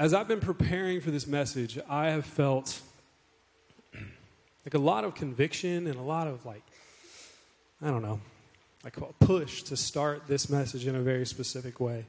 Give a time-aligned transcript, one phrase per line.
[0.00, 2.80] as I've been preparing for this message, I have felt
[3.94, 6.62] like a lot of conviction and a lot of like,
[7.82, 8.18] I don't know,
[8.82, 12.06] like a push to start this message in a very specific way.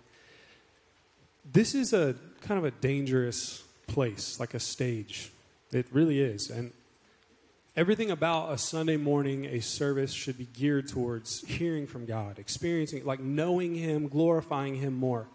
[1.52, 5.30] This is a kind of a dangerous place, like a stage.
[5.74, 6.50] It really is.
[6.50, 6.72] And
[7.76, 13.04] everything about a Sunday morning, a service should be geared towards hearing from God, experiencing,
[13.04, 15.28] like knowing Him, glorifying Him more.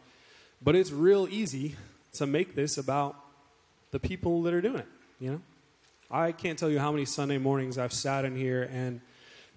[0.62, 1.76] But it's real easy
[2.18, 3.16] to make this about
[3.90, 4.88] the people that are doing it,
[5.20, 5.40] you know?
[6.10, 9.00] I can't tell you how many Sunday mornings I've sat in here and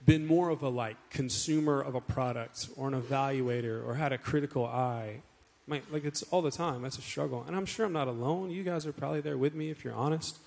[0.06, 4.18] been more of a like consumer of a product or an evaluator or had a
[4.18, 5.22] critical eye.
[5.68, 6.82] Like it's all the time.
[6.82, 7.44] That's a struggle.
[7.46, 8.50] And I'm sure I'm not alone.
[8.50, 10.40] You guys are probably there with me if you're honest.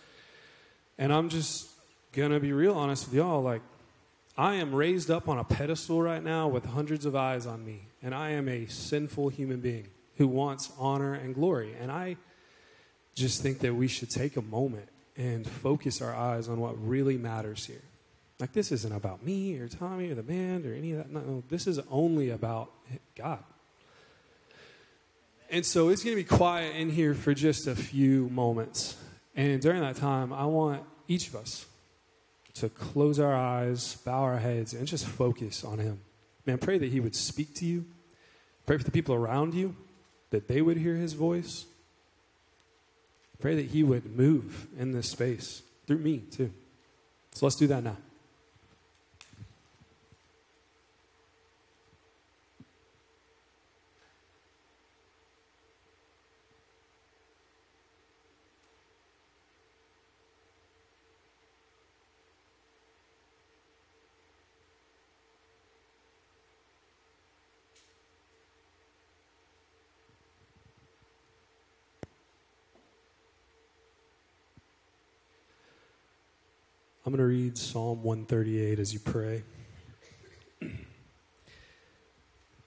[0.99, 1.69] And I'm just
[2.13, 3.43] gonna be real honest with y'all.
[3.43, 3.63] Like,
[4.37, 7.89] I am raised up on a pedestal right now with hundreds of eyes on me,
[8.03, 11.75] and I am a sinful human being who wants honor and glory.
[11.81, 12.17] And I
[13.15, 17.17] just think that we should take a moment and focus our eyes on what really
[17.17, 17.83] matters here.
[18.41, 21.11] Like, this isn't about me or Tommy or the band or any of that.
[21.11, 22.73] No, this is only about
[23.15, 23.45] God.
[25.51, 28.97] And so it's going to be quiet in here for just a few moments.
[29.37, 31.67] And during that time, I want each of us
[32.55, 36.01] to close our eyes, bow our heads, and just focus on Him.
[36.47, 37.85] Man, pray that He would speak to you.
[38.67, 39.77] Pray for the people around you,
[40.33, 41.67] that they would hear His voice.
[43.41, 46.51] Pray that He would move in this space through me, too.
[47.33, 47.97] So let's do that now.
[77.05, 79.43] I'm going to read Psalm 138 as you pray.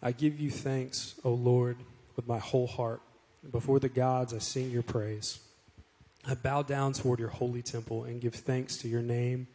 [0.03, 1.77] I give you thanks, O Lord,
[2.17, 3.01] with my whole heart.
[3.49, 5.39] Before the gods, I sing your praise.
[6.27, 9.47] I bow down toward your holy temple and give thanks to your name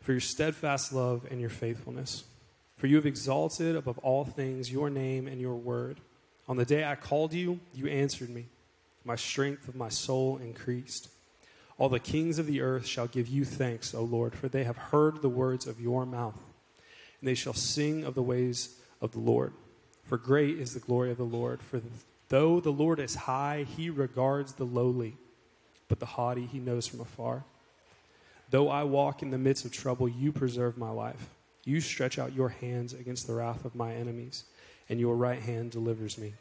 [0.00, 2.22] for your steadfast love and your faithfulness.
[2.76, 5.98] For you have exalted above all things your name and your word.
[6.46, 8.46] On the day I called you, you answered me.
[9.04, 11.08] My strength of my soul increased.
[11.80, 14.76] All the kings of the earth shall give you thanks, O Lord, for they have
[14.76, 16.38] heard the words of your mouth,
[17.18, 19.54] and they shall sing of the ways of the Lord.
[20.04, 21.62] For great is the glory of the Lord.
[21.62, 21.80] For
[22.28, 25.16] though the Lord is high, he regards the lowly,
[25.88, 27.44] but the haughty he knows from afar.
[28.50, 31.30] Though I walk in the midst of trouble, you preserve my life.
[31.64, 34.44] You stretch out your hands against the wrath of my enemies,
[34.90, 36.34] and your right hand delivers me.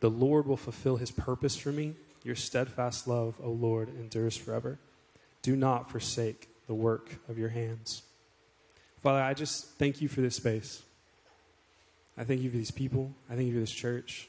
[0.00, 1.94] The Lord will fulfill his purpose for me.
[2.24, 4.78] Your steadfast love, O Lord, endures forever.
[5.42, 8.02] Do not forsake the work of your hands.
[9.00, 10.82] Father, I just thank you for this space.
[12.16, 13.12] I thank you for these people.
[13.28, 14.28] I thank you for this church.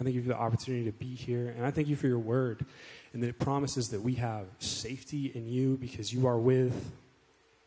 [0.00, 1.54] I thank you for the opportunity to be here.
[1.56, 2.64] And I thank you for your word
[3.12, 6.92] and that it promises that we have safety in you because you are with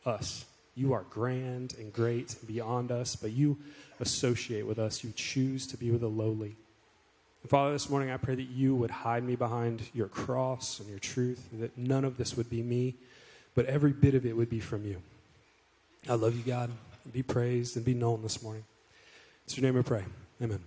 [0.06, 0.46] us.
[0.76, 3.60] You are grand and great and beyond us, but you
[4.00, 5.04] associate with us.
[5.04, 6.56] You choose to be with the lowly.
[7.48, 11.00] Father, this morning I pray that you would hide me behind your cross and your
[11.00, 12.96] truth, that none of this would be me,
[13.54, 15.02] but every bit of it would be from you.
[16.10, 16.72] I love you, God.
[17.12, 18.64] Be praised and be known this morning.
[19.44, 20.06] It's your name we pray.
[20.42, 20.60] Amen.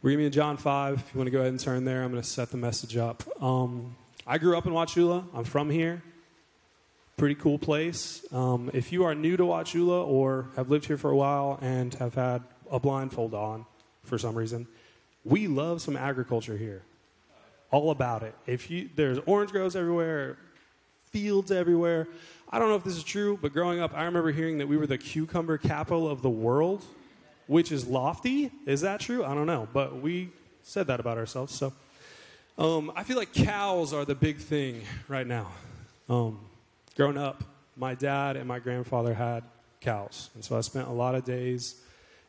[0.00, 0.94] We're going to be in John 5.
[0.94, 2.96] If you want to go ahead and turn there, I'm going to set the message
[2.96, 3.22] up.
[3.42, 3.94] Um,
[4.26, 5.24] I grew up in Wauchula.
[5.34, 6.02] I'm from here.
[7.18, 8.24] Pretty cool place.
[8.32, 11.92] Um, if you are new to Wauchula or have lived here for a while and
[11.94, 13.66] have had a blindfold on
[14.02, 14.66] for some reason,
[15.24, 16.82] we love some agriculture here.
[17.70, 18.34] All about it.
[18.46, 20.36] If you there's orange groves everywhere,
[21.10, 22.08] fields everywhere.
[22.50, 24.76] I don't know if this is true, but growing up, I remember hearing that we
[24.76, 26.84] were the cucumber capital of the world,
[27.46, 28.50] which is lofty.
[28.66, 29.24] Is that true?
[29.24, 30.30] I don't know, but we
[30.62, 31.54] said that about ourselves.
[31.54, 31.72] So,
[32.58, 35.50] um, I feel like cows are the big thing right now.
[36.10, 36.40] Um,
[36.94, 37.42] growing up,
[37.74, 39.44] my dad and my grandfather had
[39.80, 41.76] cows, and so I spent a lot of days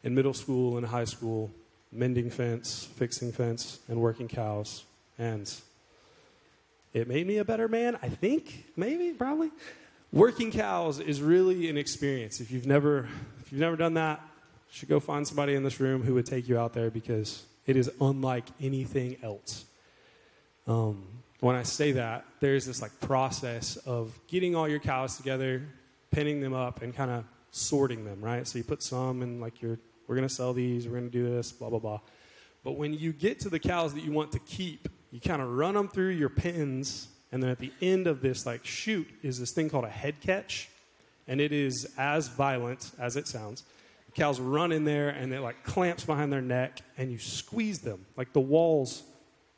[0.03, 1.51] in middle school and high school
[1.95, 4.83] mending fence, fixing fence, and working cows.
[5.17, 5.53] And
[6.93, 9.51] it made me a better man, I think, maybe, probably.
[10.11, 12.39] Working cows is really an experience.
[12.39, 13.07] If you've never,
[13.41, 14.19] if you've never done that,
[14.69, 17.43] you should go find somebody in this room who would take you out there because
[17.65, 19.65] it is unlike anything else.
[20.67, 21.03] Um,
[21.39, 25.63] when I say that, there's this like process of getting all your cows together,
[26.11, 28.47] pinning them up, and kind of sorting them, right?
[28.47, 29.77] So you put some in like your
[30.13, 31.99] we're going to sell these, we're going to do this, blah, blah, blah.
[32.63, 35.49] But when you get to the cows that you want to keep, You kind of
[35.51, 39.37] run them through your pins, and then at the end of this like chute, is
[39.37, 40.69] this thing called a head catch,
[41.27, 43.61] and it is as violent as it sounds.
[44.07, 47.77] The cows run in there, and it like clamps behind their neck, and you squeeze
[47.81, 49.03] them like the walls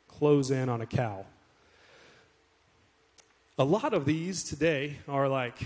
[0.08, 1.24] close in on a cow.
[3.58, 5.56] A lot of these today are like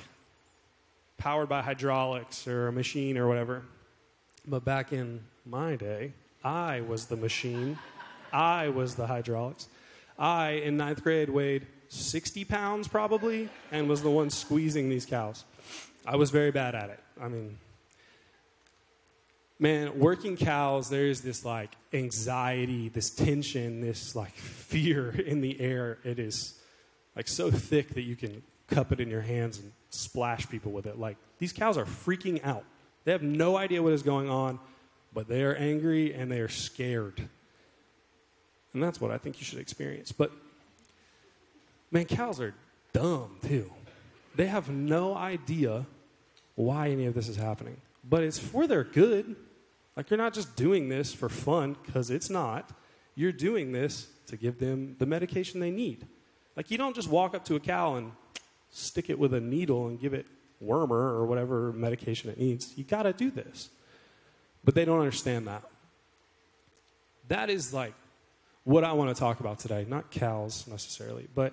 [1.19, 3.65] powered by hydraulics or a machine or whatever.
[4.47, 7.79] But back in my day, I was the machine.
[8.33, 9.69] I was the hydraulics.
[10.19, 15.45] I, in ninth grade, weighed 60 pounds probably and was the one squeezing these cows.
[16.07, 17.01] I was very bad at it.
[17.21, 17.59] I mean,
[19.59, 25.99] man, working cows, there's this like anxiety, this tension, this like fear in the air.
[26.05, 26.55] It is
[27.17, 30.87] like so thick that you can cup it in your hands and splash people with
[30.87, 30.99] it.
[30.99, 32.65] Like these cows are freaking out.
[33.05, 34.59] They have no idea what is going on,
[35.13, 37.29] but they are angry and they are scared.
[38.73, 40.13] And that's what I think you should experience.
[40.13, 40.33] But
[41.91, 42.55] man, cows are
[42.93, 43.71] dumb too.
[44.37, 45.87] They have no idea
[46.55, 47.79] why any of this is happening.
[48.05, 49.37] But it's for their good.
[49.97, 52.71] Like you're not just doing this for fun because it's not.
[53.15, 56.07] You're doing this to give them the medication they need.
[56.57, 58.13] Like you don't just walk up to a cow and
[58.71, 60.27] stick it with a needle and give it
[60.63, 62.77] Wormer or whatever medication it needs.
[62.77, 63.71] You got to do this.
[64.65, 65.63] But they don't understand that.
[67.29, 67.95] That is like
[68.65, 69.87] what I want to talk about today.
[69.89, 71.53] Not cows necessarily, but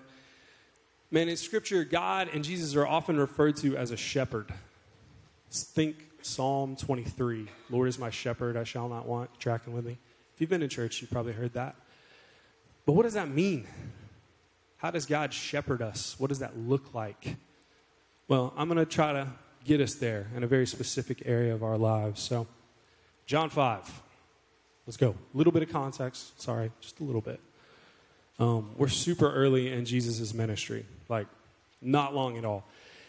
[1.12, 4.54] man, in Scripture, God and Jesus are often referred to as a shepherd.
[5.50, 9.40] Think Psalm 23 Lord is my shepherd, I shall not want.
[9.40, 9.98] Tracking with me?
[10.34, 11.76] If you've been in church, you've probably heard that.
[12.86, 13.68] But what does that mean?
[14.78, 16.16] How does God shepherd us?
[16.20, 17.36] What does that look like?
[18.28, 19.28] Well, I'm going to try to
[19.64, 22.22] get us there in a very specific area of our lives.
[22.22, 22.46] So,
[23.26, 24.02] John 5.
[24.86, 25.12] Let's go.
[25.34, 26.42] A little bit of context.
[26.42, 27.40] Sorry, just a little bit.
[28.38, 31.28] Um, we're super early in Jesus' ministry, like
[31.82, 32.66] not long at all.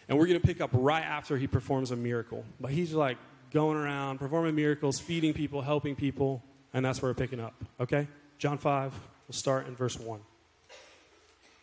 [0.09, 2.44] And we're going to pick up right after he performs a miracle.
[2.61, 3.19] But he's like
[3.53, 6.43] going around, performing miracles, feeding people, helping people,
[6.73, 7.55] and that's where we're picking up.
[7.81, 8.06] Okay?
[8.38, 8.93] John 5,
[9.26, 10.21] we'll start in verse 1.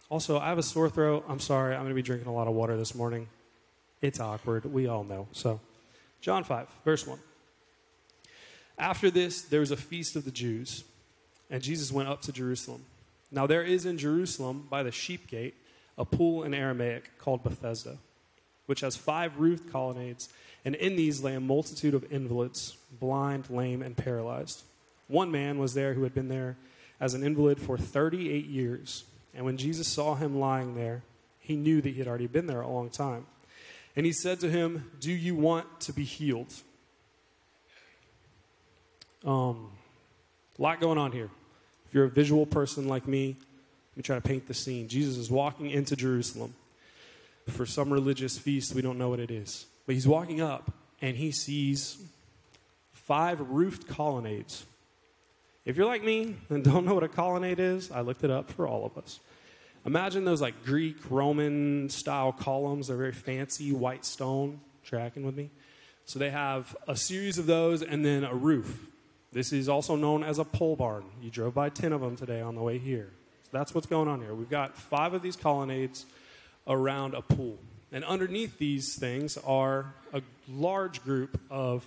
[0.09, 1.25] Also, I have a sore throat.
[1.27, 1.73] I'm sorry.
[1.73, 3.27] I'm going to be drinking a lot of water this morning.
[4.05, 4.65] It's awkward.
[4.65, 5.27] We all know.
[5.31, 5.59] So,
[6.21, 7.17] John 5, verse 1.
[8.77, 10.83] After this, there was a feast of the Jews,
[11.49, 12.85] and Jesus went up to Jerusalem.
[13.31, 15.55] Now, there is in Jerusalem, by the sheep gate,
[15.97, 17.97] a pool in Aramaic called Bethesda,
[18.67, 20.29] which has five roofed colonnades,
[20.63, 24.61] and in these lay a multitude of invalids, blind, lame, and paralyzed.
[25.07, 26.57] One man was there who had been there
[26.99, 29.05] as an invalid for 38 years.
[29.33, 31.01] And when Jesus saw him lying there,
[31.39, 33.25] he knew that he had already been there a long time.
[33.95, 36.53] And he said to him, Do you want to be healed?
[39.25, 39.71] Um,
[40.57, 41.29] a lot going on here.
[41.87, 43.35] If you're a visual person like me,
[43.95, 44.87] let me try to paint the scene.
[44.87, 46.53] Jesus is walking into Jerusalem
[47.47, 48.75] for some religious feast.
[48.75, 49.65] We don't know what it is.
[49.85, 50.71] But he's walking up
[51.01, 51.97] and he sees
[52.93, 54.65] five roofed colonnades.
[55.63, 58.51] If you're like me and don't know what a colonnade is, I looked it up
[58.51, 59.19] for all of us.
[59.85, 62.87] Imagine those like Greek, Roman style columns.
[62.87, 64.59] They're very fancy, white stone.
[64.83, 65.49] Tracking with me?
[66.05, 68.87] So they have a series of those and then a roof.
[69.31, 71.03] This is also known as a pole barn.
[71.21, 73.09] You drove by 10 of them today on the way here.
[73.43, 74.33] So that's what's going on here.
[74.33, 76.05] We've got five of these colonnades
[76.67, 77.57] around a pool.
[77.91, 81.85] And underneath these things are a large group of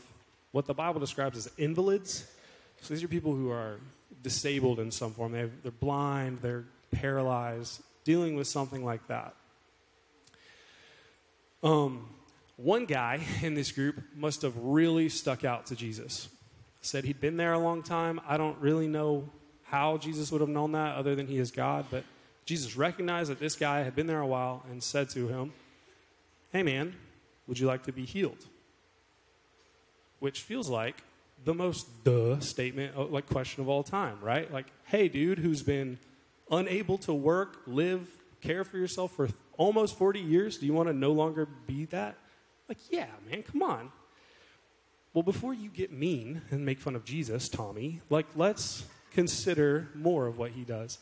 [0.53, 2.25] what the Bible describes as invalids.
[2.81, 3.79] So these are people who are
[4.23, 5.33] disabled in some form.
[5.33, 9.35] they are blind, they're paralyzed, dealing with something like that.
[11.63, 12.09] Um,
[12.57, 16.29] one guy in this group must have really stuck out to Jesus.
[16.81, 18.21] Said he'd been there a long time.
[18.27, 19.29] I don't really know
[19.65, 22.05] how Jesus would have known that other than he is God, but
[22.47, 25.53] Jesus recognized that this guy had been there a while and said to him,
[26.51, 26.95] Hey man,
[27.47, 28.47] would you like to be healed?
[30.19, 31.03] Which feels like
[31.45, 34.51] the most duh statement, uh, like question of all time, right?
[34.51, 35.99] Like, hey dude who's been
[36.51, 38.07] unable to work, live,
[38.41, 40.59] care for yourself for almost 40 years?
[40.59, 42.17] Do you want to no longer be that?
[42.69, 43.91] Like, yeah, man, come on.
[45.15, 50.27] Well, before you get mean and make fun of Jesus, Tommy, like, let's consider more
[50.27, 50.99] of what he does.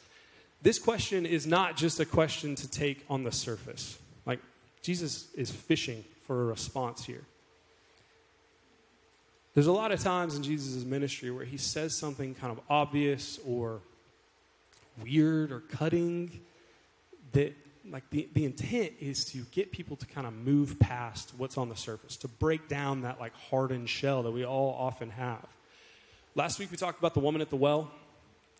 [0.62, 3.98] This question is not just a question to take on the surface.
[4.24, 4.40] Like,
[4.82, 7.24] Jesus is fishing for a response here.
[9.54, 13.40] There's a lot of times in Jesus' ministry where he says something kind of obvious
[13.46, 13.80] or
[15.02, 16.40] weird or cutting
[17.32, 17.54] that
[17.88, 21.68] like the, the intent is to get people to kind of move past what's on
[21.68, 25.46] the surface to break down that like hardened shell that we all often have
[26.34, 27.90] last week we talked about the woman at the well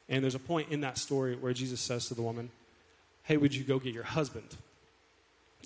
[0.09, 2.50] And there's a point in that story where Jesus says to the woman,
[3.25, 4.57] Hey, would you go get your husband?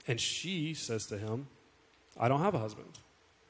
[0.07, 1.47] And she says to him,
[2.19, 2.99] I don't have a husband.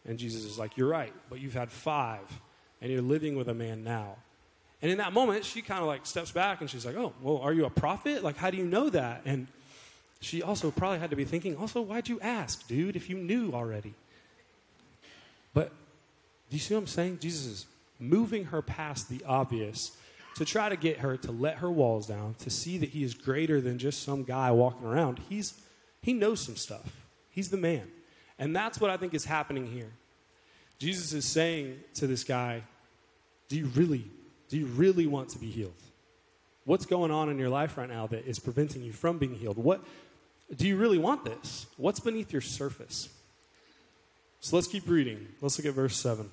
[0.05, 2.41] And Jesus is like, You're right, but you've had five,
[2.81, 4.17] and you're living with a man now.
[4.83, 7.39] And in that moment, she kind of like steps back and she's like, Oh, well,
[7.39, 8.25] are you a prophet?
[8.25, 9.23] Like, how do you know that?
[9.25, 9.47] And
[10.21, 13.53] she also probably had to be thinking, Also, why'd you ask, dude, if you knew
[13.53, 13.95] already?
[15.53, 15.71] But
[16.49, 17.19] do you see what I'm saying?
[17.21, 17.67] Jesus is
[17.99, 19.97] moving her past the obvious
[20.37, 23.15] to try to get her to let her walls down, to see that he is
[23.15, 25.21] greater than just some guy walking around.
[25.29, 25.61] He's,
[26.01, 27.89] he knows some stuff, he's the man.
[28.39, 29.91] And that's what I think is happening here.
[30.79, 32.63] Jesus is saying to this guy,
[33.51, 34.07] Do you really,
[34.51, 35.73] do you really want to be healed?
[36.65, 39.57] What's going on in your life right now that is preventing you from being healed?
[39.57, 39.83] What
[40.55, 41.67] do you really want this?
[41.77, 43.09] What's beneath your surface?
[44.41, 45.29] So let's keep reading.
[45.41, 46.31] Let's look at verse 7.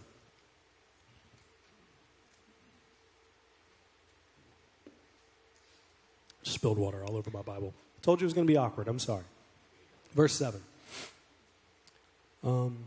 [6.44, 7.74] Spilled water all over my Bible.
[8.00, 8.88] I Told you it was going to be awkward.
[8.88, 9.26] I'm sorry.
[10.16, 10.60] Verse 7.
[12.44, 12.78] Um,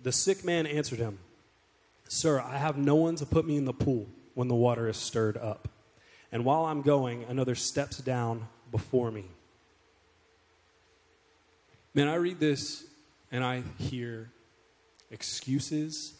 [0.00, 1.18] the sick man answered him,
[2.08, 4.06] Sir, I have no one to put me in the pool
[4.38, 5.66] when the water is stirred up.
[6.30, 9.24] And while I'm going, another steps down before me.
[11.92, 12.84] Man, I read this
[13.32, 14.30] and I hear
[15.10, 16.12] excuses.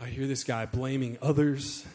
[0.00, 1.86] I hear this guy blaming others.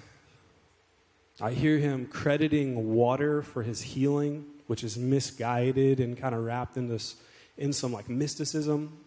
[1.41, 6.77] I hear him crediting water for his healing, which is misguided and kind of wrapped
[6.77, 7.17] in this
[7.57, 8.97] in some like mysticism.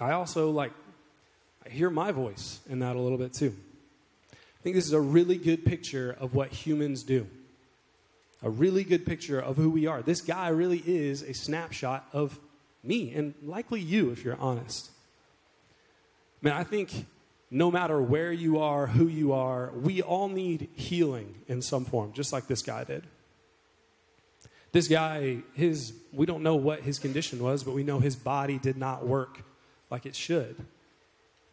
[0.00, 0.72] I also like
[1.64, 3.54] I hear my voice in that a little bit too.
[4.66, 7.28] I think this is a really good picture of what humans do.
[8.42, 10.02] A really good picture of who we are.
[10.02, 12.40] This guy really is a snapshot of
[12.82, 14.90] me and likely you if you're honest.
[16.42, 17.06] Man, I think
[17.48, 22.12] no matter where you are, who you are, we all need healing in some form,
[22.12, 23.04] just like this guy did.
[24.72, 28.58] This guy, his we don't know what his condition was, but we know his body
[28.58, 29.44] did not work
[29.90, 30.56] like it should.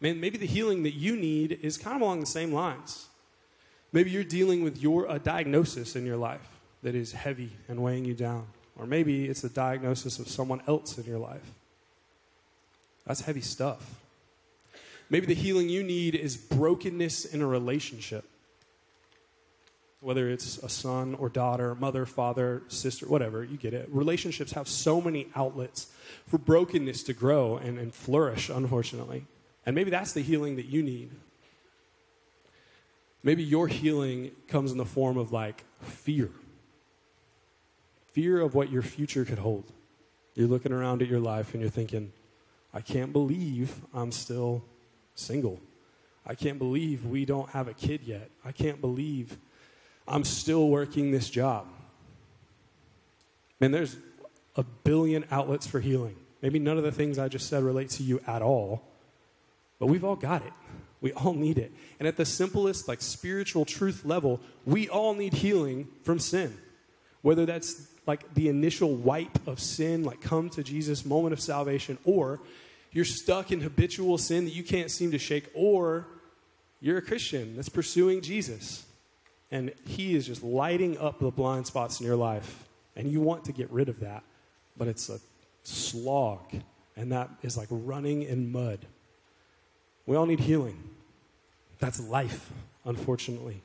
[0.00, 3.06] Man, maybe the healing that you need is kind of along the same lines.
[3.92, 6.48] Maybe you're dealing with your a diagnosis in your life
[6.82, 8.46] that is heavy and weighing you down.
[8.76, 11.52] Or maybe it's a diagnosis of someone else in your life.
[13.06, 14.00] That's heavy stuff.
[15.10, 18.24] Maybe the healing you need is brokenness in a relationship.
[20.00, 23.88] Whether it's a son or daughter, mother, father, sister, whatever, you get it.
[23.90, 25.86] Relationships have so many outlets
[26.26, 29.24] for brokenness to grow and, and flourish, unfortunately.
[29.66, 31.10] And maybe that's the healing that you need.
[33.22, 36.30] Maybe your healing comes in the form of like fear
[38.14, 39.64] fear of what your future could hold.
[40.36, 42.12] You're looking around at your life and you're thinking,
[42.72, 44.64] I can't believe I'm still
[45.16, 45.60] single.
[46.24, 48.30] I can't believe we don't have a kid yet.
[48.44, 49.36] I can't believe
[50.06, 51.66] I'm still working this job.
[53.60, 53.96] Man, there's
[54.54, 56.16] a billion outlets for healing.
[56.40, 58.82] Maybe none of the things I just said relate to you at all,
[59.84, 60.52] but we've all got it.
[61.02, 61.70] We all need it.
[61.98, 66.56] And at the simplest, like spiritual truth level, we all need healing from sin.
[67.20, 71.98] Whether that's like the initial wipe of sin, like come to Jesus, moment of salvation,
[72.06, 72.40] or
[72.92, 76.06] you're stuck in habitual sin that you can't seem to shake, or
[76.80, 78.86] you're a Christian that's pursuing Jesus
[79.50, 83.44] and He is just lighting up the blind spots in your life, and you want
[83.44, 84.22] to get rid of that,
[84.78, 85.20] but it's a
[85.62, 86.40] slog,
[86.96, 88.80] and that is like running in mud.
[90.06, 90.78] We all need healing.
[91.78, 92.50] That's life,
[92.84, 93.62] unfortunately.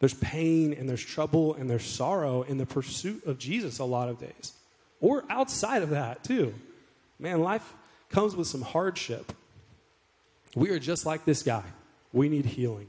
[0.00, 4.08] There's pain and there's trouble and there's sorrow in the pursuit of Jesus a lot
[4.08, 4.54] of days.
[5.00, 6.54] Or outside of that, too.
[7.18, 7.74] Man, life
[8.08, 9.32] comes with some hardship.
[10.54, 11.64] We are just like this guy.
[12.12, 12.88] We need healing.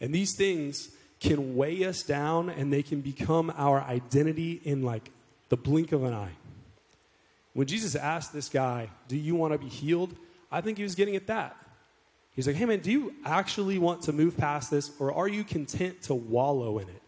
[0.00, 5.10] And these things can weigh us down and they can become our identity in like
[5.48, 6.32] the blink of an eye.
[7.52, 10.14] When Jesus asked this guy, Do you want to be healed?
[10.50, 11.56] I think he was getting at that.
[12.38, 15.42] He's like, hey man, do you actually want to move past this or are you
[15.42, 17.02] content to wallow in it?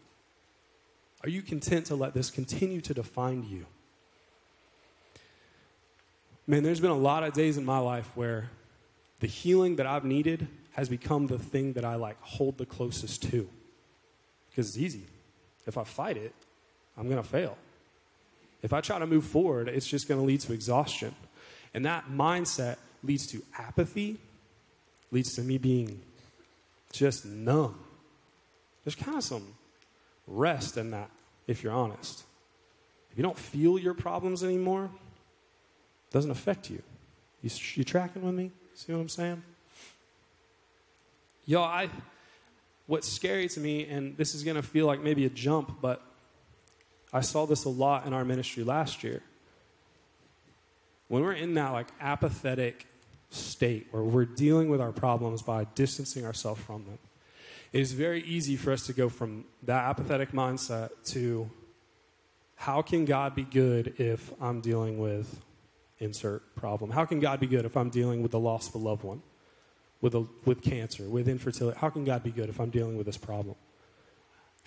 [1.22, 3.66] Are you content to let this continue to define you?
[6.48, 8.50] Man, there's been a lot of days in my life where
[9.20, 13.22] the healing that I've needed has become the thing that I like hold the closest
[13.30, 13.48] to.
[14.50, 15.04] Because it's easy.
[15.64, 16.34] If I fight it,
[16.98, 17.56] I'm going to fail.
[18.62, 21.14] If I try to move forward, it's just going to lead to exhaustion.
[21.72, 24.18] And that mindset leads to apathy
[25.10, 26.00] leads to me being
[26.92, 27.78] just numb.
[28.84, 29.54] There's kind of some
[30.26, 31.10] rest in that,
[31.46, 32.24] if you're honest.
[33.10, 36.82] If you don't feel your problems anymore, it doesn't affect you.
[37.42, 38.50] You, you tracking with me?
[38.74, 39.42] See what I'm saying?
[41.46, 41.88] Y'all, I
[42.86, 46.02] what's scary to me, and this is going to feel like maybe a jump, but
[47.12, 49.22] I saw this a lot in our ministry last year.
[51.08, 52.86] When we're in that like apathetic
[53.30, 56.98] state where we're dealing with our problems by distancing ourselves from them,
[57.72, 61.50] it is very easy for us to go from that apathetic mindset to
[62.56, 65.40] how can God be good if I'm dealing with
[65.98, 66.90] insert problem?
[66.90, 69.22] How can God be good if I'm dealing with the loss of a loved one?
[70.00, 71.78] with, a, with cancer, with infertility.
[71.78, 73.56] How can God be good if I'm dealing with this problem?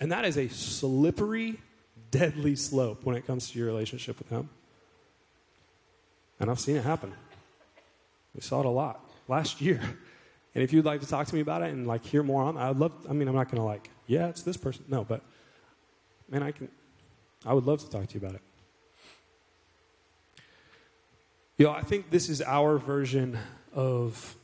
[0.00, 1.60] And that is a slippery,
[2.10, 4.48] deadly slope when it comes to your relationship with Him.
[6.40, 7.12] And I've seen it happen.
[8.34, 9.80] We saw it a lot last year.
[10.54, 12.56] And if you'd like to talk to me about it and like hear more on,
[12.56, 12.92] I'd love.
[13.08, 14.84] I mean, I'm not to like, yeah, it's this person.
[14.88, 15.22] No, but
[16.30, 16.68] man, I can.
[17.46, 18.42] I would love to talk to you about it.
[21.56, 23.38] You know, I think this is our version
[23.74, 24.36] of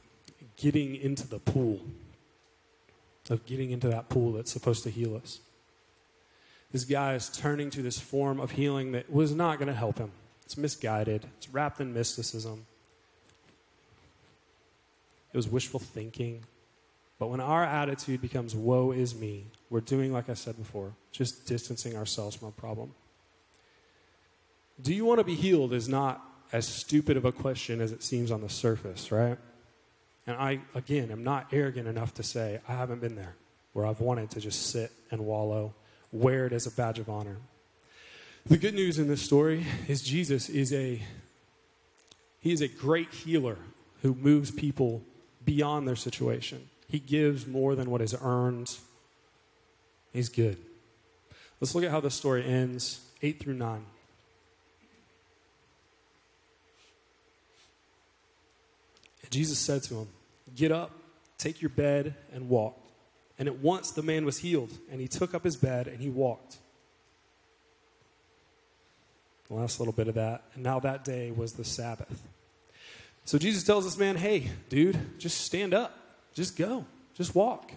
[0.57, 1.81] getting into the pool,
[3.31, 5.41] of getting into that pool that's supposed to heal us.
[6.73, 9.99] This guy is turning to this form of healing that was not going to help
[9.99, 10.13] him.
[10.45, 12.67] It's misguided, it's wrapped in mysticism,
[15.33, 16.45] it was wishful thinking.
[17.19, 21.47] But when our attitude becomes, woe is me, we're doing, like I said before, just
[21.47, 22.95] distancing ourselves from a problem.
[24.81, 28.03] Do you want to be healed is not as stupid of a question as it
[28.03, 29.39] seems on the surface, right?
[30.27, 33.37] And I, again, am not arrogant enough to say I haven't been there
[33.73, 35.75] where I've wanted to just sit and wallow,
[36.13, 37.37] wear it as a badge of honor.
[38.47, 41.03] The good news in this story is Jesus is a
[42.41, 43.59] he is a great healer
[44.01, 45.03] who moves people
[45.45, 46.69] beyond their situation.
[46.89, 48.77] He gives more than what is earned.
[50.13, 50.57] He's good.
[51.61, 53.85] Let's look at how the story ends 8 through 9.
[59.31, 60.09] Jesus said to him,
[60.57, 60.91] Get up,
[61.39, 62.77] take your bed, and walk.
[63.39, 66.11] And at once the man was healed, and he took up his bed and he
[66.11, 66.59] walked.
[69.49, 70.43] The last little bit of that.
[70.55, 72.23] And now that day was the Sabbath.
[73.31, 75.97] So Jesus tells this man, Hey, dude, just stand up,
[76.35, 77.71] just go, just walk.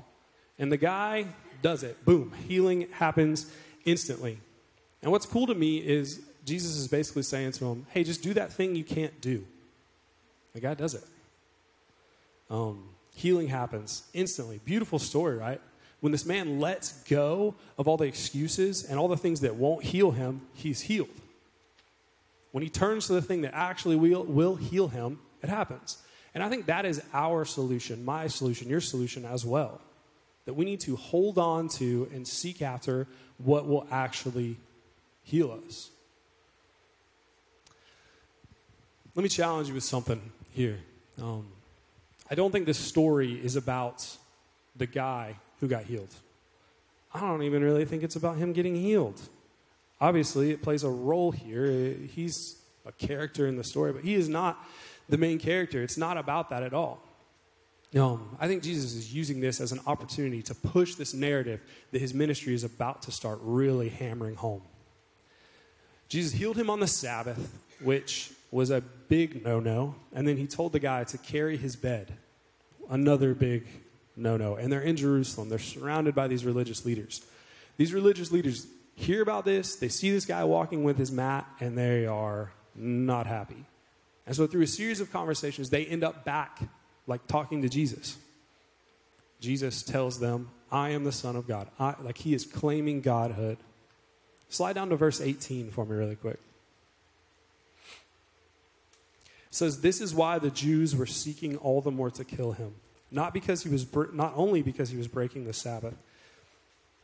[0.58, 1.28] And the guy
[1.62, 2.04] does it.
[2.06, 3.46] Boom, healing happens
[3.86, 4.40] instantly.
[5.04, 8.34] And what's cool to me is Jesus is basically saying to him, Hey, just do
[8.34, 9.46] that thing you can't do.
[10.56, 11.04] The guy does it.
[12.50, 14.60] Um, healing happens instantly.
[14.66, 15.62] Beautiful story, right?
[16.00, 19.84] When this man lets go of all the excuses and all the things that won't
[19.84, 21.10] heal him, he's healed.
[22.52, 25.98] When he turns to the thing that actually will, will heal him, it happens.
[26.34, 29.82] And I think that is our solution, my solution, your solution as well.
[30.46, 34.58] That we need to hold on to and seek after what will actually
[35.24, 35.90] heal us.
[39.16, 40.20] Let me challenge you with something
[40.52, 40.80] here.
[41.22, 41.46] Um,
[42.32, 44.18] I don't think this story is about
[44.76, 46.14] the guy who got healed.
[47.14, 49.22] I don't even really think it's about him getting healed.
[50.02, 51.94] Obviously, it plays a role here.
[51.94, 54.58] He's a character in the story, but he is not
[55.10, 55.84] the main character.
[55.84, 57.02] It's not about that at all.
[57.96, 62.02] Um, I think Jesus is using this as an opportunity to push this narrative that
[62.02, 64.64] his ministry is about to start really hammering home.
[66.10, 70.48] Jesus healed him on the Sabbath, which was a big no no, and then he
[70.48, 72.14] told the guy to carry his bed
[72.90, 73.68] another big
[74.16, 74.56] no no.
[74.56, 77.24] And they're in Jerusalem, they're surrounded by these religious leaders.
[77.78, 81.78] These religious leaders hear about this, they see this guy walking with his mat, and
[81.78, 83.66] they are not happy.
[84.26, 86.60] And so, through a series of conversations, they end up back,
[87.08, 88.18] like talking to Jesus.
[89.40, 91.68] Jesus tells them, I am the Son of God.
[91.78, 93.58] I, like he is claiming godhood.
[94.50, 96.40] Slide down to verse 18 for me, really quick.
[99.48, 102.76] It says, This is why the Jews were seeking all the more to kill him
[103.14, 105.94] not because he was not only because he was breaking the Sabbath,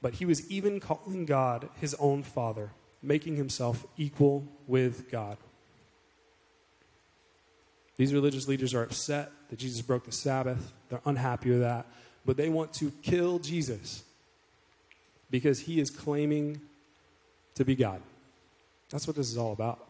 [0.01, 5.37] but he was even calling God his own father, making himself equal with God.
[7.99, 10.71] These religious leaders are upset that Jesus broke the Sabbath.
[10.87, 11.85] They're unhappy with that,
[12.25, 14.03] but they want to kill Jesus
[15.29, 16.61] because he is claiming
[17.55, 18.01] to be God.
[18.89, 19.85] That's what this is all about.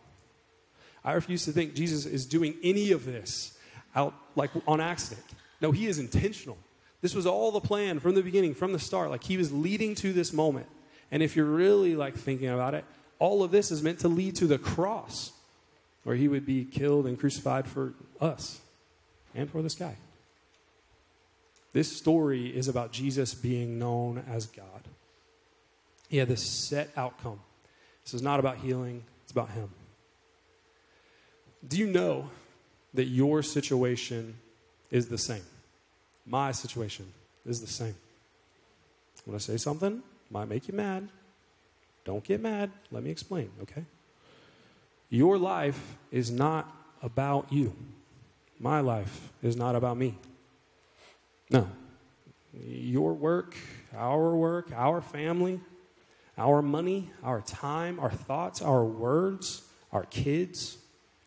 [1.06, 3.56] I refuse to think Jesus is doing any of this
[3.96, 5.28] out like on accident.
[5.62, 6.58] No, he is intentional.
[7.02, 9.12] This was all the plan from the beginning, from the start.
[9.12, 10.66] Like he was leading to this moment.
[11.12, 12.86] And if you're really like thinking about it,
[13.20, 15.32] all of this is meant to lead to the cross
[16.04, 18.60] where he would be killed and crucified for us
[19.36, 19.96] and for this guy.
[21.74, 24.88] This story is about Jesus being known as God.
[26.10, 27.40] He had this set outcome.
[28.04, 29.70] This is not about healing, it's about him.
[31.68, 32.30] Do you know
[32.94, 34.36] that your situation
[34.92, 35.44] is the same.
[36.26, 37.12] My situation
[37.46, 37.96] is the same.
[39.26, 41.10] When to say something, might make you mad.
[42.06, 42.72] Don't get mad.
[42.92, 43.86] Let me explain, okay?
[45.10, 47.74] Your life is not about you.
[48.60, 50.18] My life is not about me.
[51.50, 51.68] No.
[52.54, 53.56] Your work,
[53.96, 55.60] our work, our family,
[56.38, 60.78] our money, our time, our thoughts, our words, our kids,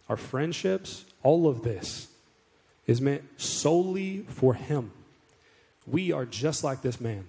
[0.09, 2.09] our friendships, all of this
[2.87, 4.93] is meant solely for Him.
[5.87, 7.27] We are just like this man.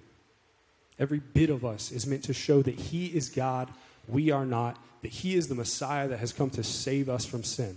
[0.98, 3.70] Every bit of us is meant to show that He is God,
[4.08, 7.44] we are not, that He is the Messiah that has come to save us from
[7.44, 7.76] sin.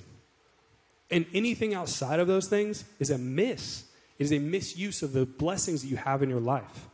[1.09, 3.85] And anything outside of those things is a miss.
[4.19, 6.87] It is a misuse of the blessings that you have in your life.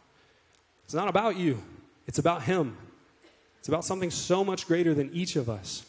[0.85, 1.61] It's not about you,
[2.07, 2.77] it's about Him.
[3.59, 5.85] It's about something so much greater than each of us.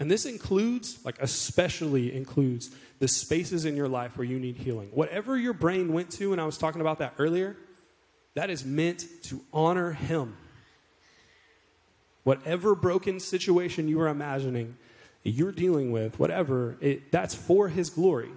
[0.00, 4.88] And this includes, like, especially includes the spaces in your life where you need healing.
[4.92, 7.56] Whatever your brain went to, and I was talking about that earlier,
[8.34, 10.36] that is meant to honor Him.
[12.24, 14.76] Whatever broken situation you are imagining,
[15.22, 18.30] you're dealing with, whatever, it, that's for His glory.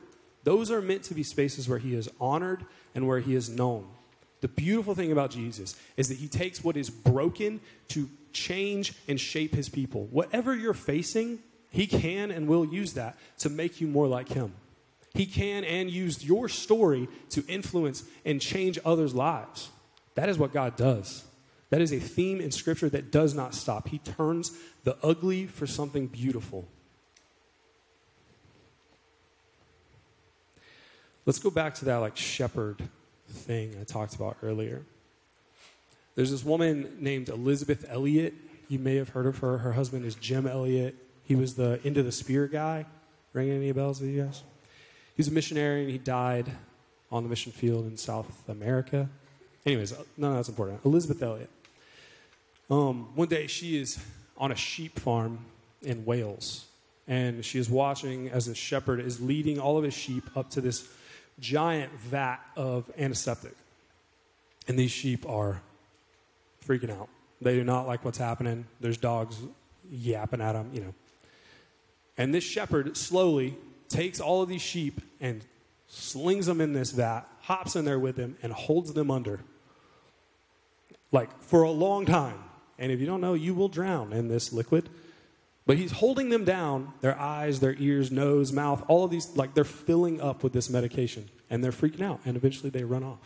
[0.43, 3.87] Those are meant to be spaces where He is honored and where He is known.
[4.41, 9.19] The beautiful thing about Jesus is that He takes what is broken to change and
[9.19, 10.05] shape His people.
[10.11, 14.53] Whatever you're facing, He can and will use that to make you more like Him.
[15.13, 19.69] He can and use your story to influence and change others' lives.
[20.15, 21.24] That is what God does.
[21.69, 23.87] That is a theme in Scripture that does not stop.
[23.87, 24.51] He turns
[24.83, 26.67] the ugly for something beautiful.
[31.25, 32.83] Let's go back to that like shepherd
[33.27, 34.85] thing I talked about earlier.
[36.13, 38.35] There's this woman named Elisabeth Elliot.
[38.69, 39.57] You may have heard of her.
[39.57, 40.95] Her husband is Jim Elliot.
[41.23, 42.85] He was the End of the Spear guy.
[43.33, 44.43] Ring any bells with you guys?
[45.15, 46.51] He was a missionary and he died
[47.11, 49.09] on the mission field in South America.
[49.65, 50.85] Anyways, none of that's important.
[50.85, 51.49] Elisabeth Elliot.
[52.69, 53.99] Um, one day she is
[54.37, 55.39] on a sheep farm
[55.81, 56.65] in Wales,
[57.07, 60.61] and she is watching as a shepherd is leading all of his sheep up to
[60.61, 60.87] this
[61.39, 63.55] giant vat of antiseptic.
[64.67, 65.61] And these sheep are
[66.67, 67.09] freaking out.
[67.41, 68.65] They do not like what's happening.
[68.79, 69.37] There's dogs
[69.91, 70.93] yapping at them, you know.
[72.17, 73.55] And this shepherd slowly
[73.89, 75.43] takes all of these sheep and
[75.87, 79.41] slings them in this vat, hops in there with them, and holds them under.
[81.15, 82.43] Like for a long time.
[82.77, 84.89] And if you don't know, you will drown in this liquid.
[85.65, 89.53] But he's holding them down, their eyes, their ears, nose, mouth, all of these, like
[89.53, 91.29] they're filling up with this medication.
[91.49, 92.19] And they're freaking out.
[92.25, 93.21] And eventually they run off.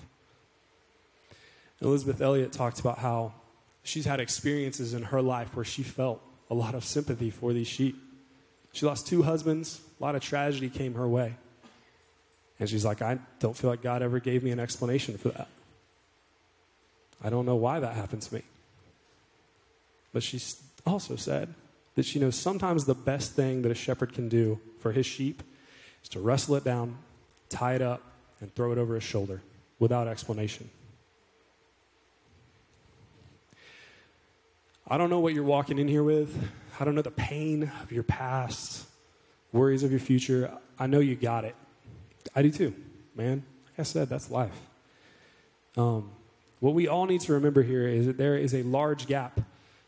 [1.82, 3.34] Elisabeth Elliot talked about how
[3.82, 6.21] she's had experiences in her life where she felt
[6.52, 7.95] a lot of sympathy for these sheep.
[8.71, 11.34] She lost two husbands, a lot of tragedy came her way.
[12.60, 15.47] And she's like, I don't feel like God ever gave me an explanation for that.
[17.23, 18.43] I don't know why that happened to me.
[20.13, 20.41] But she
[20.86, 21.53] also said
[21.95, 25.43] that she knows sometimes the best thing that a shepherd can do for his sheep
[26.01, 26.97] is to wrestle it down,
[27.49, 28.01] tie it up,
[28.41, 29.41] and throw it over his shoulder
[29.79, 30.69] without explanation.
[34.88, 36.36] I don't know what you're walking in here with.
[36.79, 38.88] I don't know the pain of your past,
[39.51, 40.51] worries of your future.
[40.79, 41.55] I know you got it.
[42.36, 42.73] I do too,
[43.15, 43.43] man.
[43.65, 44.58] Like I said, that's life.
[45.77, 46.10] Um,
[46.59, 49.39] what we all need to remember here is that there is a large gap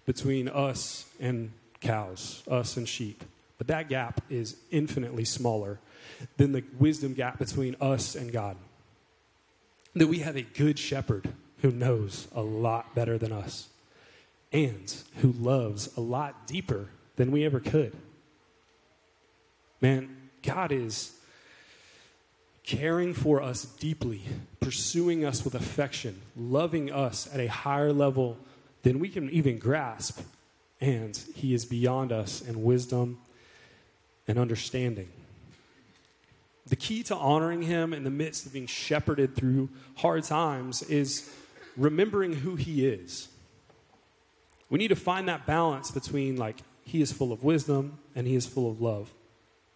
[0.05, 3.23] between us and cows, us and sheep.
[3.57, 5.79] But that gap is infinitely smaller
[6.37, 8.57] than the wisdom gap between us and God.
[9.95, 13.67] That we have a good shepherd who knows a lot better than us
[14.51, 17.95] and who loves a lot deeper than we ever could.
[19.79, 21.11] Man, God is
[22.63, 24.21] caring for us deeply,
[24.59, 28.37] pursuing us with affection, loving us at a higher level
[28.83, 30.19] than we can even grasp.
[30.79, 33.19] And He is beyond us in wisdom
[34.27, 35.09] and understanding.
[36.67, 41.29] The key to honoring Him in the midst of being shepherded through hard times is
[41.75, 43.27] remembering who He is.
[44.69, 48.35] We need to find that balance between, like, He is full of wisdom and He
[48.35, 49.11] is full of love.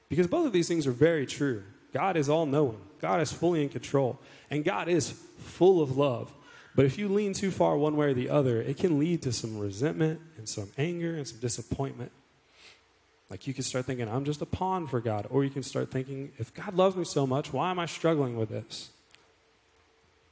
[0.07, 1.63] Because both of these things are very true.
[1.95, 6.29] God is all knowing, God is fully in control, and God is full of love.
[6.75, 9.31] But if you lean too far one way or the other, it can lead to
[9.31, 12.11] some resentment and some anger and some disappointment.
[13.29, 15.25] Like you can start thinking, I'm just a pawn for God.
[15.29, 18.35] Or you can start thinking, if God loves me so much, why am I struggling
[18.35, 18.89] with this?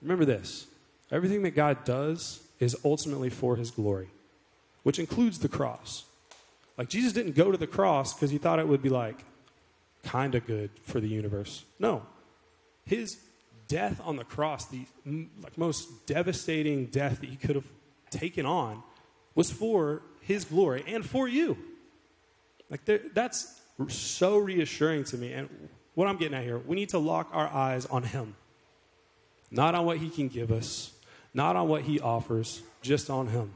[0.02, 0.68] Remember this
[1.14, 4.10] everything that God does is ultimately for his glory,
[4.84, 6.04] which includes the cross.
[6.78, 9.24] Like Jesus didn't go to the cross because he thought it would be like
[10.04, 11.64] kind of good for the universe.
[11.80, 12.04] No.
[12.86, 13.18] His
[13.68, 14.86] death on the cross, the
[15.42, 17.68] like most devastating death that he could have
[18.10, 18.84] taken on,
[19.36, 21.58] was for his glory and for you.
[22.70, 25.34] Like there, that's so reassuring to me.
[25.34, 25.50] And
[25.96, 28.36] what I'm getting at here, we need to lock our eyes on him,
[29.52, 30.92] not on what he can give us,
[31.34, 33.54] not on what he offers, just on him,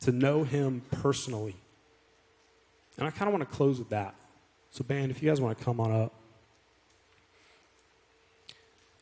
[0.00, 1.56] to know him personally.
[2.96, 4.14] And I kind of want to close with that.
[4.70, 6.14] So, band, if you guys want to come on up.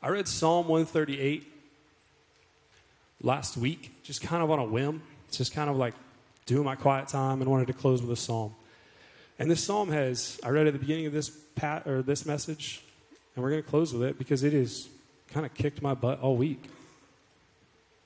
[0.02, 1.52] I read Psalm 138
[3.22, 5.02] last week, just kind of on a whim.
[5.28, 5.94] It's just kind of like
[6.44, 8.54] doing my quiet time and wanted to close with a psalm.
[9.38, 12.82] And this psalm has, I read at the beginning of this pat or this message,
[13.34, 14.88] and we're going to close with it because it is
[15.32, 16.70] kind of kicked my butt all week.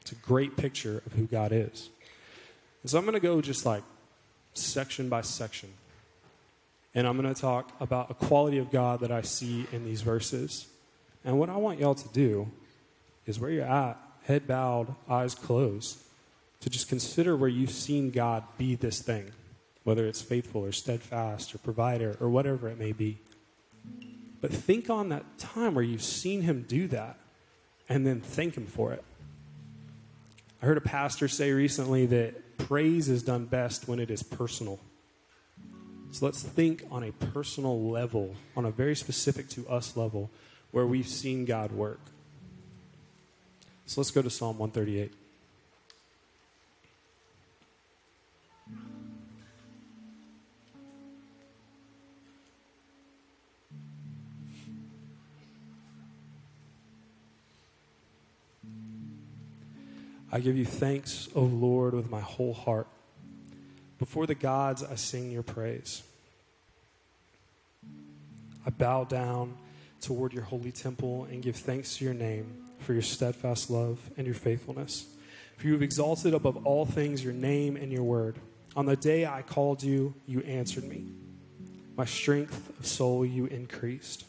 [0.00, 1.90] It's a great picture of who God is.
[2.82, 3.82] And so I'm going to go just like
[4.54, 5.68] section by section.
[6.94, 10.02] And I'm going to talk about a quality of God that I see in these
[10.02, 10.66] verses.
[11.24, 12.50] And what I want y'all to do
[13.26, 15.98] is where you're at, head bowed, eyes closed,
[16.60, 19.30] to just consider where you've seen God be this thing,
[19.84, 23.18] whether it's faithful or steadfast or provider or whatever it may be.
[24.40, 27.18] But think on that time where you've seen Him do that
[27.88, 29.04] and then thank Him for it.
[30.62, 34.78] I heard a pastor say recently that praise is done best when it is personal.
[36.12, 40.30] So let's think on a personal level, on a very specific to us level,
[40.70, 42.00] where we've seen God work.
[43.86, 45.12] So let's go to Psalm 138.
[60.32, 62.86] I give you thanks, O Lord, with my whole heart.
[64.00, 66.02] Before the gods, I sing your praise.
[68.66, 69.58] I bow down
[70.00, 74.26] toward your holy temple and give thanks to your name for your steadfast love and
[74.26, 75.06] your faithfulness.
[75.58, 78.36] For you have exalted above all things your name and your word.
[78.74, 81.04] On the day I called you, you answered me.
[81.94, 84.24] My strength of soul you increased.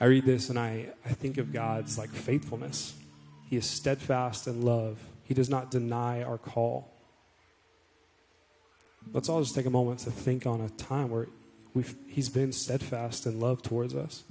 [0.00, 2.96] I read this and I, I think of God's like faithfulness.
[3.48, 4.98] He is steadfast in love.
[5.22, 6.95] He does not deny our call.
[9.12, 11.28] Let's all just take a moment to think on a time where
[12.08, 14.24] He's been steadfast in love towards us,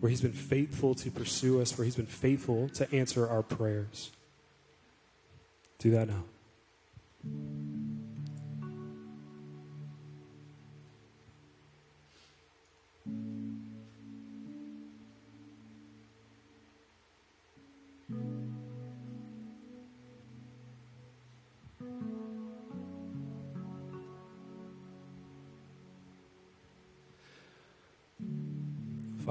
[0.00, 4.10] where He's been faithful to pursue us, where He's been faithful to answer our prayers.
[5.78, 6.24] Do that now.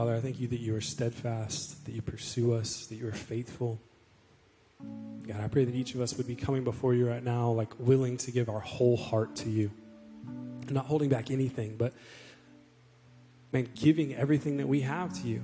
[0.02, 3.12] Father, I thank you that you are steadfast, that you pursue us, that you are
[3.12, 3.80] faithful.
[5.28, 7.72] God, I pray that each of us would be coming before you right now, like
[7.78, 9.70] willing to give our whole heart to you.
[10.72, 11.94] Not holding back anything, but
[13.52, 15.44] man, giving everything that we have to you.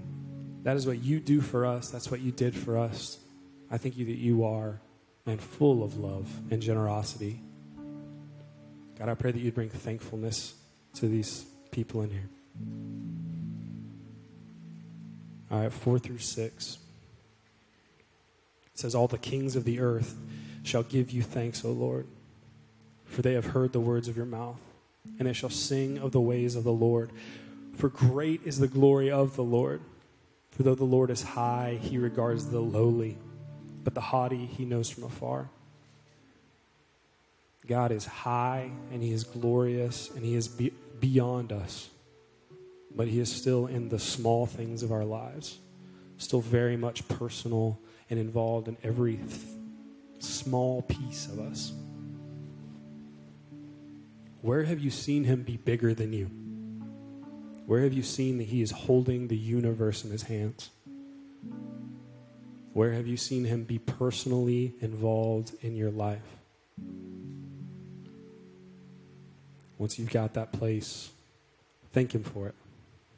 [0.63, 1.91] That is what you do for us.
[1.91, 3.19] That's what you did for us.
[3.69, 4.81] I thank you that you are,
[5.27, 7.41] man, full of love and generosity.
[8.97, 10.55] God, I pray that you'd bring thankfulness
[10.95, 12.29] to these people in here.
[15.49, 16.77] All right, four through six.
[18.73, 20.15] It says, All the kings of the earth
[20.63, 22.05] shall give you thanks, O Lord,
[23.05, 24.59] for they have heard the words of your mouth,
[25.17, 27.11] and they shall sing of the ways of the Lord.
[27.75, 29.81] For great is the glory of the Lord.
[30.51, 33.17] For though the Lord is high, he regards the lowly,
[33.83, 35.49] but the haughty he knows from afar.
[37.67, 41.89] God is high, and he is glorious, and he is be- beyond us
[42.97, 45.59] but He is still in the small things of our lives,
[46.17, 47.79] still very much personal
[48.09, 49.29] and involved in every th-
[50.19, 51.71] small piece of us.
[54.41, 56.31] Where have you seen Him be bigger than you?
[57.67, 60.71] Where have you seen that He is holding the universe in His hands?
[62.73, 66.37] Where have you seen Him be personally involved in your life?
[69.77, 71.11] Once you've got that place,
[71.93, 72.55] thank Him for it.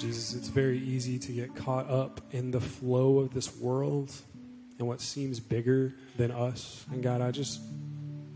[0.00, 4.10] Jesus, it's very easy to get caught up in the flow of this world
[4.78, 6.86] and what seems bigger than us.
[6.90, 7.60] And God, I just,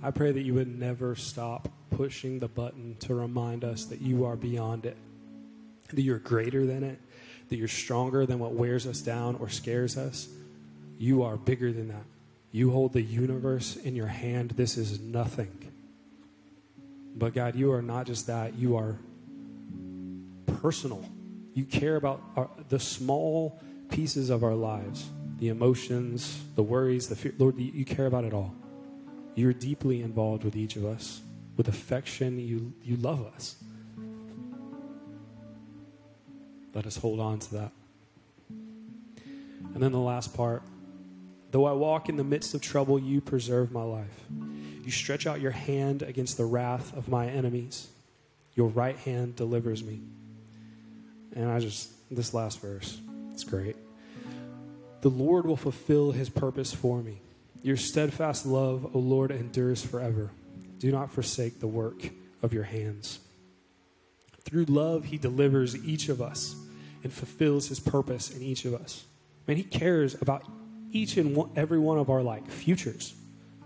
[0.03, 4.27] I pray that you would never stop pushing the button to remind us that you
[4.27, 4.99] are beyond it,
[5.91, 7.01] that you're greater than it,
[7.49, 10.29] that you're stronger than what wears us down or scares us.
[10.99, 12.05] You are bigger than that.
[12.53, 14.51] You hold the universe in your hand.
[14.51, 15.73] This is nothing.
[17.17, 18.99] But God, you are not just that, you are
[20.61, 21.09] personal.
[21.55, 27.17] You care about our, the small pieces of our lives, the emotions, the worries, the
[27.17, 27.33] fear.
[27.39, 28.55] Lord, you care about it all.
[29.37, 31.21] You're deeply involved with each of us.
[31.57, 33.57] With affection, you, you love us.
[36.75, 37.73] Let us hold on to that.
[38.49, 40.63] And then the last part
[41.55, 44.27] though I walk in the midst of trouble, you preserve my life.
[44.83, 47.87] You stretch out your hand against the wrath of my enemies,
[48.57, 50.01] your right hand delivers me.
[51.35, 53.01] And I just, this last verse,
[53.33, 53.77] it's great.
[55.01, 57.21] The Lord will fulfill his purpose for me.
[57.63, 60.31] Your steadfast love, O Lord, endures forever.
[60.79, 62.11] Do not forsake the work
[62.43, 63.19] of your hands.
[64.43, 66.55] Through love, he delivers each of us
[67.03, 69.05] and fulfills his purpose in each of us.
[69.47, 70.45] Man, he cares about
[70.91, 73.15] each and one, every one of our like futures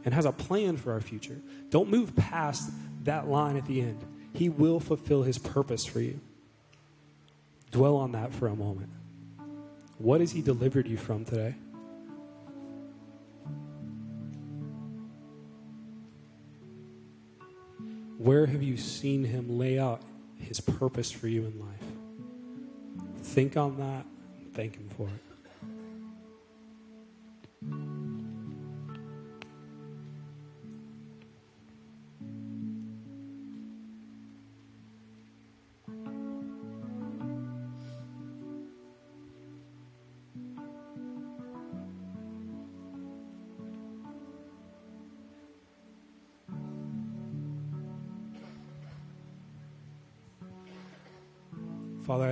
[0.04, 1.40] and has a plan for our future.
[1.70, 2.70] Don't move past
[3.04, 4.04] that line at the end.
[4.33, 6.20] He will fulfill his purpose for you.
[7.70, 8.92] Dwell on that for a moment.
[9.98, 11.54] What has he delivered you from today?
[18.18, 20.02] Where have you seen him lay out
[20.37, 23.22] his purpose for you in life?
[23.22, 24.04] Think on that.
[24.54, 25.27] Thank him for it.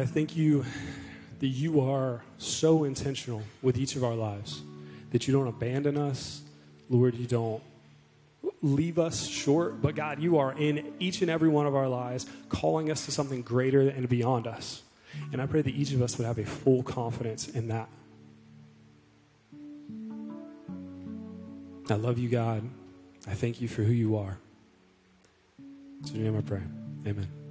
[0.06, 0.64] Thank you
[1.40, 4.62] that you are so intentional with each of our lives,
[5.10, 6.42] that you don't abandon us.
[6.88, 7.62] Lord, you don't
[8.62, 12.26] leave us short, but God, you are in each and every one of our lives,
[12.48, 14.82] calling us to something greater and beyond us.
[15.32, 17.88] And I pray that each of us would have a full confidence in that.
[21.88, 22.68] I love you, God.
[23.26, 24.38] I thank you for who you are.
[25.58, 26.62] In your name I pray.
[27.06, 27.45] Amen.